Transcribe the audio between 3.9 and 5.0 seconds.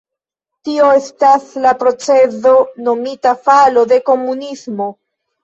de komunismo.